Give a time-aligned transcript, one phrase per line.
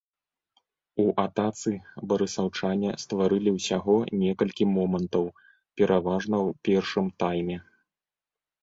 [1.03, 1.73] У атацы
[2.13, 5.25] барысаўчане стварылі ўсяго некалькі момантаў,
[5.77, 7.57] пераважна ў першым тайме.